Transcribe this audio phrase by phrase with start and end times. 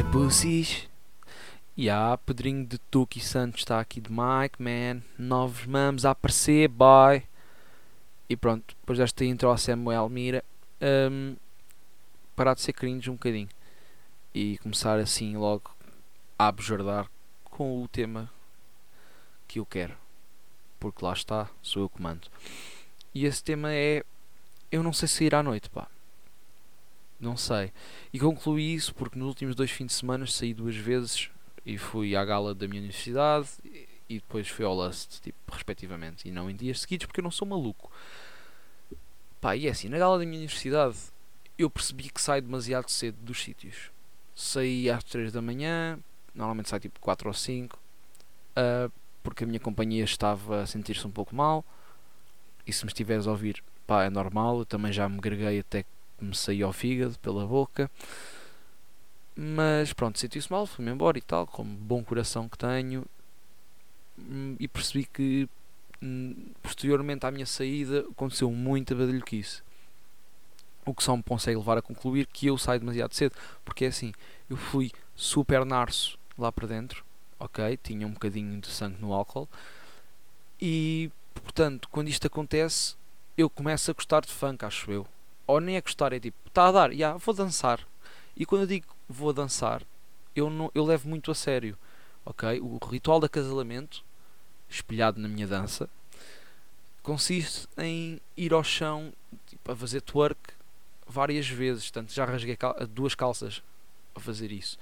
[0.00, 0.88] Como é pussies?
[1.76, 5.02] E yeah, Pedrinho de Tuki Santos está aqui de Mike, man.
[5.18, 7.22] Novos mamos a aparecer, boy.
[8.26, 10.42] E pronto, depois desta intro ao Samuel Mira,
[10.80, 11.36] um,
[12.34, 13.48] parar de ser cringe um bocadinho.
[14.34, 15.70] E começar assim logo
[16.38, 17.06] a abjordar
[17.44, 18.32] com o tema
[19.46, 19.94] que eu quero.
[20.78, 22.26] Porque lá está, sou eu que mando.
[23.14, 24.02] E esse tema é.
[24.72, 25.88] Eu não sei sair à noite, pá.
[27.20, 27.70] Não sei.
[28.12, 31.30] E concluí isso porque nos últimos dois fins de semana saí duas vezes
[31.66, 33.48] e fui à gala da minha universidade
[34.08, 36.26] e depois fui ao Lust, tipo, respectivamente.
[36.26, 37.92] E não em dias seguidos porque eu não sou maluco.
[39.40, 40.96] Pá, e é assim, na gala da minha universidade
[41.58, 43.90] eu percebi que saio demasiado cedo dos sítios.
[44.34, 45.98] Saí às 3 da manhã,
[46.34, 51.10] normalmente sai tipo 4 ou 5, uh, porque a minha companhia estava a sentir-se um
[51.10, 51.62] pouco mal.
[52.66, 55.84] E se me estiveres a ouvir, pá, é normal, eu também já me greguei até
[56.24, 57.90] me saiu ao fígado pela boca.
[59.36, 63.06] Mas pronto, senti-se mal, fui-me embora e tal, como bom coração que tenho.
[64.18, 65.48] Hum, e percebi que
[66.02, 69.62] hum, posteriormente à minha saída aconteceu muita badalhoquice.
[70.84, 73.34] O que só me consegue levar a concluir que eu saio demasiado cedo.
[73.64, 74.12] Porque é assim,
[74.48, 77.04] eu fui super narso lá para dentro,
[77.38, 77.78] ok?
[77.82, 79.48] Tinha um bocadinho de sangue no álcool.
[80.60, 82.94] E portanto, quando isto acontece,
[83.36, 85.06] eu começo a gostar de funk, acho eu
[85.50, 87.86] ou nem é gostar, é tipo, está a dar, yeah, vou dançar.
[88.36, 89.82] E quando eu digo vou dançar,
[90.34, 91.76] eu, não, eu levo muito a sério,
[92.24, 92.60] ok?
[92.60, 94.04] O ritual de acasalamento,
[94.68, 95.88] espelhado na minha dança,
[97.02, 99.12] consiste em ir ao chão
[99.46, 100.38] tipo, a fazer twerk
[101.06, 101.84] várias vezes.
[101.84, 103.62] Portanto, já rasguei cal duas calças
[104.14, 104.78] a fazer isso.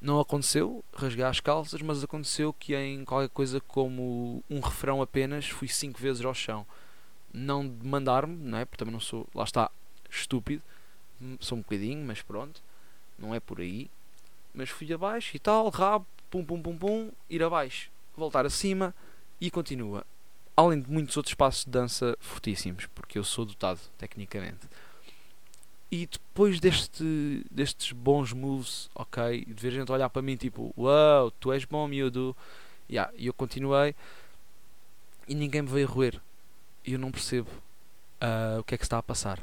[0.00, 5.48] Não aconteceu rasgar as calças, mas aconteceu que em qualquer coisa como um refrão apenas
[5.48, 6.66] fui cinco vezes ao chão.
[7.32, 8.64] Não de mandar-me, não é?
[8.64, 9.26] Porque também não sou.
[9.34, 9.70] Lá está,
[10.16, 10.62] estúpido.
[11.40, 12.62] Sou um bocadinho, mas pronto.
[13.18, 13.90] Não é por aí.
[14.54, 18.94] Mas fui abaixo e tal, rabo, pum pum pum pum, ir abaixo, voltar acima
[19.40, 20.04] e continua.
[20.56, 24.66] Além de muitos outros passos de dança fortíssimos, porque eu sou dotado tecnicamente.
[25.90, 31.24] E depois deste, destes bons moves, ok, de ver gente olhar para mim tipo, uau,
[31.24, 32.34] wow, tu és bom, miúdo.
[32.88, 33.94] Yeah, e eu continuei
[35.28, 36.20] e ninguém me veio roer.
[36.84, 37.50] E eu não percebo
[38.22, 39.42] uh, o que é que está a passar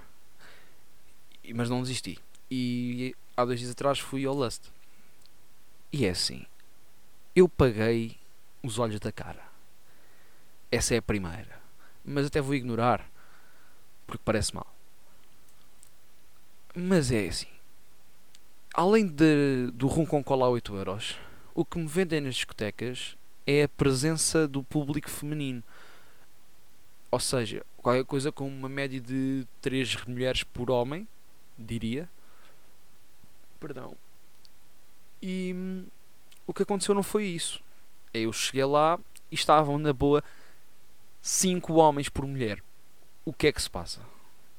[1.51, 2.19] mas não desisti.
[2.49, 4.71] E há dois dias atrás fui ao Lust.
[5.91, 6.45] E é assim.
[7.35, 8.17] Eu paguei
[8.61, 9.43] os olhos da cara.
[10.71, 11.59] Essa é a primeira.
[12.05, 13.09] Mas até vou ignorar.
[14.05, 14.67] Porque parece mal.
[16.75, 17.47] Mas é assim.
[18.73, 21.15] Além de, do rum com cola a 8 euros,
[21.53, 23.15] o que me vendem nas discotecas
[23.45, 25.63] é a presença do público feminino.
[27.11, 31.07] Ou seja, qualquer coisa com uma média de 3 mulheres por homem
[31.57, 32.09] diria.
[33.59, 33.95] Perdão.
[35.21, 35.85] E hum,
[36.45, 37.61] o que aconteceu não foi isso.
[38.13, 38.99] Eu cheguei lá
[39.31, 40.23] e estavam na boa
[41.21, 42.61] cinco homens por mulher.
[43.25, 44.01] O que é que se passa?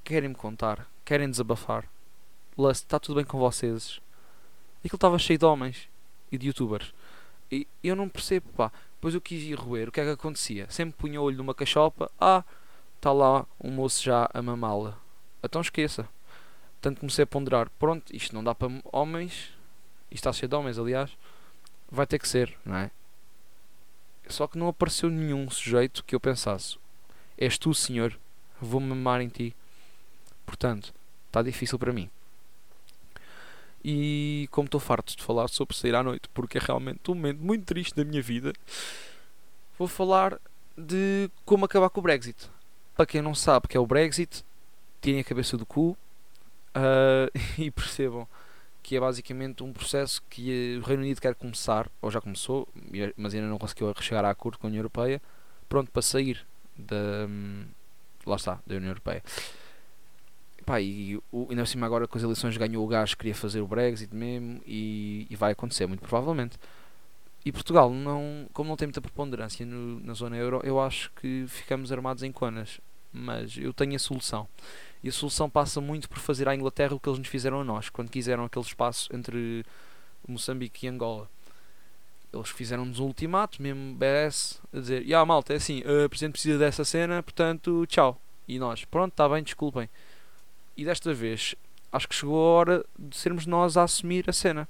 [0.02, 0.88] Querem-me contar?
[1.04, 1.88] Querem desabafar?
[2.56, 4.00] Lust, está tudo bem com vocês?
[4.80, 5.88] Aquilo estava cheio de homens
[6.32, 6.94] e de youtubers.
[7.50, 8.72] E eu não percebo, pá.
[8.94, 9.88] Depois eu quis ir roer.
[9.88, 10.66] O que é que acontecia?
[10.70, 12.10] Sempre punha o olho numa cachopa.
[12.18, 12.42] Ah,
[12.96, 14.98] está lá um moço já a mamá-la.
[15.42, 16.08] Então esqueça.
[16.84, 19.54] Portanto, comecei a ponderar: pronto, isto não dá para homens,
[20.10, 21.16] isto está cheio de homens, aliás,
[21.90, 22.90] vai ter que ser, não é?
[24.28, 26.76] Só que não apareceu nenhum sujeito que eu pensasse:
[27.38, 28.18] és tu, senhor,
[28.60, 29.56] vou-me mamar em ti.
[30.44, 30.92] Portanto,
[31.26, 32.10] está difícil para mim.
[33.82, 37.40] E como estou farto de falar sobre sair à noite, porque é realmente um momento
[37.40, 38.52] muito triste da minha vida,
[39.78, 40.38] vou falar
[40.76, 42.50] de como acabar com o Brexit.
[42.94, 44.44] Para quem não sabe que é o Brexit,
[45.00, 45.96] tirem a cabeça do cu,
[46.74, 47.30] uh,
[47.60, 48.28] e percebam
[48.82, 52.68] que é basicamente um processo que o Reino Unido quer começar, ou já começou,
[53.16, 55.22] mas ainda não conseguiu chegar a acordo com a União Europeia,
[55.70, 57.26] pronto para sair da.
[57.26, 57.64] Hum,
[58.26, 59.22] lá está, da União Europeia.
[60.66, 63.66] Pá, e o, ainda assim agora com as eleições ganhou o gás, queria fazer o
[63.66, 66.58] Brexit mesmo e, e vai acontecer, muito provavelmente.
[67.44, 71.44] E Portugal, não, como não tem muita preponderância no, na zona euro, eu acho que
[71.48, 72.80] ficamos armados em conas.
[73.12, 74.48] Mas eu tenho a solução.
[75.04, 77.64] E a solução passa muito por fazer à Inglaterra o que eles nos fizeram a
[77.64, 79.62] nós, quando quiseram aquele espaço entre
[80.26, 81.28] Moçambique e Angola.
[82.32, 86.32] Eles fizeram-nos um ultimato, mesmo BS, a dizer: Ya yeah, malta, é assim, o Presidente
[86.32, 88.18] precisa dessa cena, portanto, tchau.
[88.48, 89.90] E nós: Pronto, está bem, desculpem.
[90.74, 91.54] E desta vez,
[91.92, 94.66] acho que chegou a hora de sermos nós a assumir a cena.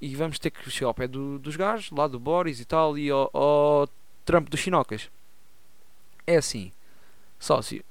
[0.00, 2.96] E vamos ter que chegar ao pé do, dos gajos, lá do Boris e tal,
[2.96, 3.88] e ao, ao
[4.24, 5.10] Trump dos Chinocas.
[6.24, 6.70] É assim,
[7.40, 7.84] sócio,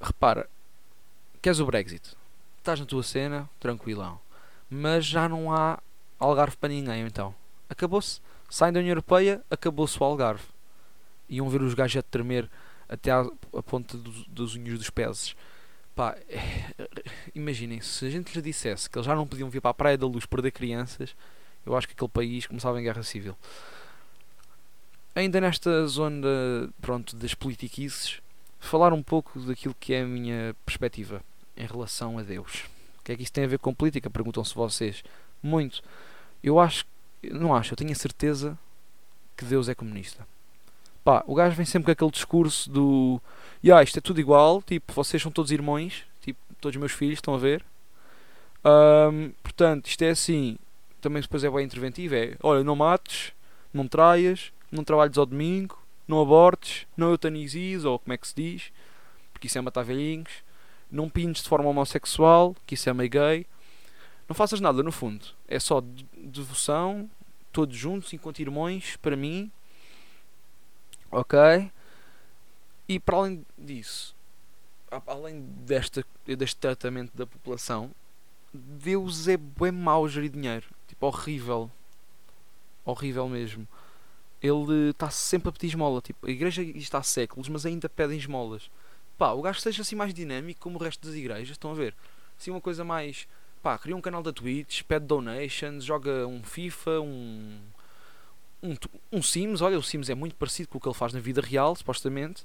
[0.00, 0.48] repara,
[1.42, 2.16] queres o Brexit?
[2.58, 4.20] Estás na tua cena, tranquilão.
[4.70, 5.78] mas já não há
[6.18, 7.34] Algarve para ninguém, então.
[7.68, 8.20] Acabou-se.
[8.50, 10.44] Saem da União Europeia, acabou-se o Algarve.
[11.28, 12.50] Iam ver os gajos a tremer
[12.88, 13.20] até à,
[13.54, 15.36] a ponta dos, dos unhos dos pés.
[15.94, 16.16] Pá,
[17.34, 19.98] imaginem, se a gente lhes dissesse que eles já não podiam vir para a Praia
[19.98, 21.14] da Luz perder crianças,
[21.64, 23.36] eu acho que aquele país começava em guerra civil.
[25.14, 26.28] Ainda nesta zona
[26.80, 28.20] pronto, das politiquices,
[28.58, 31.22] falar um pouco daquilo que é a minha perspectiva
[31.56, 32.64] em relação a Deus.
[33.00, 34.10] O que é que isso tem a ver com política?
[34.10, 35.02] Perguntam-se vocês.
[35.42, 35.82] Muito.
[36.42, 36.84] Eu acho,
[37.22, 38.58] não acho, eu tenho a certeza
[39.36, 40.26] que Deus é comunista.
[41.04, 43.20] Pá, o gajo vem sempre com aquele discurso do
[43.64, 47.34] yeah, isto é tudo igual, tipo, vocês são todos irmãos, tipo, todos meus filhos, estão
[47.34, 47.64] a ver?
[48.64, 50.58] Um, portanto, isto é assim,
[51.00, 53.32] também depois é bem interventivo, é, olha, não mates,
[53.72, 55.78] não traias, não trabalhes ao domingo,
[56.08, 58.72] não abortes, não eutanasies, ou como é que se diz,
[59.32, 60.42] porque isso é matar velhinhos,
[60.90, 63.46] não pintes de forma homossexual, que isso é meio gay,
[64.26, 65.82] não faças nada no fundo, é só
[66.16, 67.08] devoção,
[67.52, 69.50] todos juntos, enquanto irmãos, para mim,
[71.10, 71.70] ok?
[72.88, 74.16] E para além disso,
[75.06, 77.90] além desta, deste tratamento da população,
[78.52, 80.66] Deus é bem mau gerir dinheiro.
[80.86, 81.70] Tipo, horrível.
[82.84, 83.68] Horrível mesmo.
[84.42, 86.00] Ele está sempre a pedir esmola.
[86.00, 88.70] Tipo, a igreja está há séculos, mas ainda pedem esmolas.
[89.16, 91.50] Pá, o gajo seja assim mais dinâmico como o resto das igrejas.
[91.50, 91.94] Estão a ver?
[92.38, 93.26] Assim, uma coisa mais.
[93.62, 97.58] Pá, cria um canal da Twitch, pede donations, joga um FIFA, um.
[98.60, 98.74] Um,
[99.12, 101.40] um Sims, olha, o Sims é muito parecido com o que ele faz na vida
[101.40, 102.44] real, supostamente.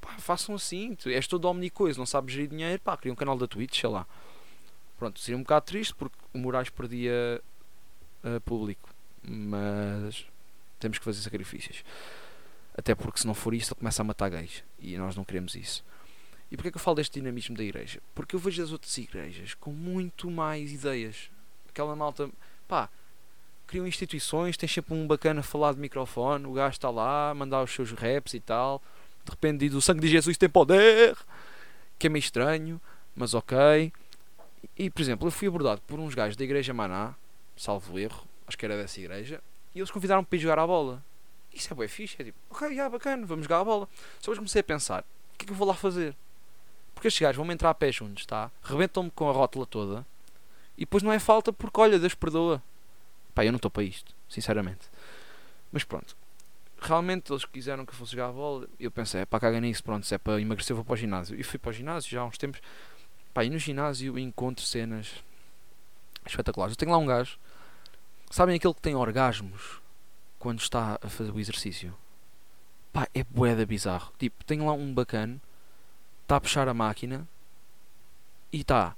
[0.00, 3.36] Pá, façam assim, tu és todo omnicoisa, não sabes gerir dinheiro, pá, cria um canal
[3.38, 4.06] da Twitch, sei lá.
[4.98, 7.40] Pronto, seria um bocado triste porque o Moraes perdia
[8.24, 8.90] uh, público,
[9.22, 10.26] mas
[10.84, 11.82] temos que fazer sacrifícios.
[12.76, 15.54] Até porque se não for isso, ele começa a matar gays e nós não queremos
[15.54, 15.84] isso.
[16.50, 18.00] E porquê que eu falo deste dinamismo da igreja?
[18.14, 21.30] Porque eu vejo as outras igrejas com muito mais ideias.
[21.68, 22.28] Aquela malta,
[22.68, 22.90] pá,
[23.66, 27.62] criam instituições, tem sempre um bacana a falar de microfone, o gajo está lá mandar
[27.62, 28.82] os seus raps e tal.
[29.24, 31.16] De repente diz o sangue de Jesus tem poder,
[31.98, 32.80] que é meio estranho,
[33.16, 33.90] mas ok.
[34.76, 37.14] E, por exemplo, eu fui abordado por uns gajos da igreja Maná,
[37.56, 39.40] salvo erro, acho que era dessa igreja,
[39.74, 41.04] e eles convidaram-me para ir jogar à bola.
[41.52, 43.88] Isso é bem fixe, é tipo, ok, yeah, bacana, vamos jogar à bola.
[44.14, 45.02] Só depois comecei a pensar,
[45.34, 46.16] o que é que eu vou lá fazer?
[46.94, 48.50] Porque estes gajos vão-me entrar a pé juntos, tá?
[48.62, 50.06] Rebentam-me com a rótula toda,
[50.76, 52.62] e depois não é falta porque, olha, Deus perdoa.
[53.34, 54.88] Pá, eu não estou para isto, sinceramente.
[55.72, 56.16] Mas pronto.
[56.80, 58.68] Realmente eles quiseram que eu fosse jogar a bola.
[58.78, 60.96] Eu pensei, é pá, caga nisso, pronto, se é para emagrecer, eu vou para o
[60.96, 61.38] ginásio.
[61.38, 62.60] E fui para o ginásio já há uns tempos.
[63.32, 65.22] Pá, e no ginásio encontro cenas
[66.26, 66.72] espetaculares.
[66.72, 67.38] Eu tenho lá um gajo,
[68.34, 69.80] sabem aquele que tem orgasmos
[70.40, 71.94] quando está a fazer o exercício?
[72.92, 74.12] Pá, é boeda bizarro.
[74.18, 75.40] Tipo, tenho lá um bacana,
[76.22, 77.28] está a puxar a máquina
[78.52, 78.96] e está.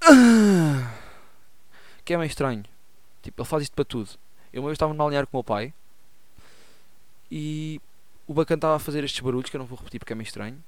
[2.04, 2.62] Que é meio estranho.
[3.20, 4.10] Tipo, ele faz isto para tudo.
[4.52, 5.74] Eu uma vez estava no balneário com o meu pai
[7.28, 7.80] e
[8.28, 10.24] o bacana estava a fazer estes barulhos que eu não vou repetir porque é meio
[10.24, 10.62] estranho.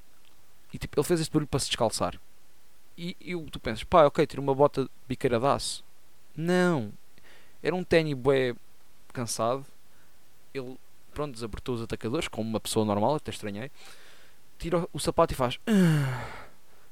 [0.72, 2.20] E tipo, ele fez este barulho para se descalçar.
[2.96, 5.84] E, e tu pensas, pá, ok, tira uma bota biqueira de aço.
[6.36, 6.92] Não.
[7.62, 8.54] Era um ténis bué
[9.12, 9.64] cansado.
[10.54, 10.78] Ele,
[11.12, 13.70] pronto, desabertou os atacadores, como uma pessoa normal, até estranhei.
[14.58, 15.58] Tira o sapato e faz.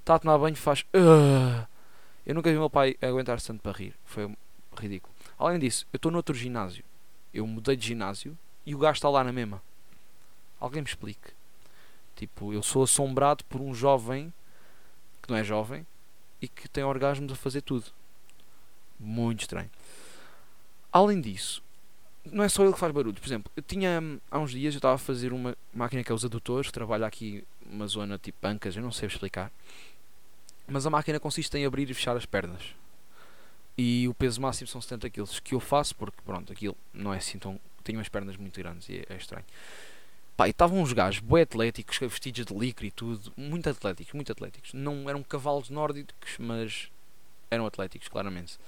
[0.01, 0.85] Está a tomar banho e faz.
[2.25, 3.95] Eu nunca vi o meu pai aguentar-se tanto para rir.
[4.05, 4.37] Foi
[4.79, 5.15] ridículo.
[5.39, 6.85] Além disso, eu estou noutro ginásio.
[7.33, 9.63] Eu mudei de ginásio e o gajo está lá na mesma.
[10.59, 11.33] Alguém me explique.
[12.15, 14.33] Tipo, eu sou assombrado por um jovem
[15.23, 15.87] que não é jovem
[16.41, 17.87] e que tem orgasmos a fazer tudo.
[18.99, 19.71] Muito estranho.
[20.97, 21.63] Além disso,
[22.25, 23.21] não é só ele que faz barulho.
[23.21, 24.01] Por exemplo, eu tinha
[24.31, 27.07] há uns dias eu estava a fazer uma máquina que é os adutores, que trabalha
[27.07, 29.53] aqui uma zona tipo pancas, eu não sei explicar.
[30.67, 32.63] Mas a máquina consiste em abrir e fechar as pernas.
[33.77, 37.19] E o peso máximo são 70 kg, que eu faço porque pronto, aquilo não é
[37.19, 37.61] assim tão.
[37.85, 39.45] Tenho umas pernas muito grandes e é, é estranho.
[40.35, 44.33] Pá, e estavam uns gajos bem atléticos, vestidos de licra e tudo, muito atléticos, muito
[44.33, 44.73] atléticos.
[44.73, 46.91] Não eram cavalos nórdicos, mas
[47.51, 48.59] eram atléticos, claramente.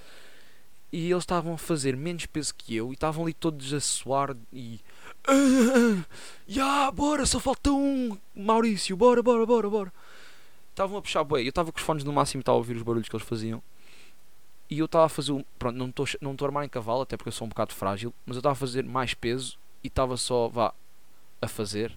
[0.91, 4.35] E eles estavam a fazer menos peso que eu e estavam ali todos a suar
[4.51, 4.79] e.
[5.27, 6.03] Ah,
[6.49, 9.93] yeah, bora, só falta um, Maurício, bora, bora, bora, bora.
[10.71, 11.43] Estavam a puxar bem.
[11.43, 13.27] Eu estava com os fones no máximo e estava a ouvir os barulhos que eles
[13.27, 13.61] faziam.
[14.69, 15.45] E eu estava a fazer.
[15.59, 18.13] Pronto, não estou não a armar em cavalo, até porque eu sou um bocado frágil,
[18.25, 20.73] mas eu estava a fazer mais peso e estava só, vá,
[21.41, 21.95] a fazer.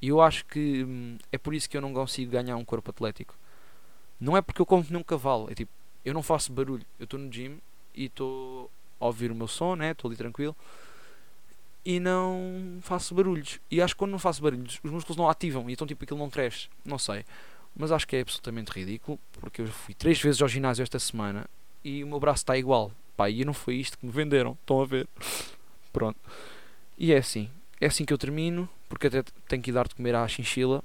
[0.00, 2.90] E eu acho que hum, é por isso que eu não consigo ganhar um corpo
[2.90, 3.34] atlético.
[4.18, 5.70] Não é porque eu como num cavalo, é tipo,
[6.04, 6.84] eu não faço barulho.
[6.98, 7.58] Eu estou no gym
[7.94, 9.92] e estou a ouvir o meu som, né?
[9.92, 10.56] Estou ali tranquilo.
[11.84, 13.58] E não faço barulhos.
[13.70, 16.18] E acho que quando não faço barulhos, os músculos não ativam e então tipo aquilo
[16.18, 16.68] não cresce.
[16.84, 17.24] Não sei.
[17.74, 21.46] Mas acho que é absolutamente ridículo, porque eu fui três vezes ao ginásio esta semana
[21.84, 22.92] e o meu braço está igual.
[23.16, 24.56] Pá, e não foi isto que me venderam.
[24.60, 25.08] Estão a ver?
[25.92, 26.18] Pronto.
[26.98, 27.50] E é assim.
[27.80, 30.82] É assim que eu termino, porque até tenho que ir dar de comer à chinchila.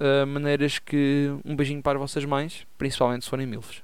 [0.00, 3.82] Uh, maneiras que um beijinho para vossas mães, principalmente se forem milfos.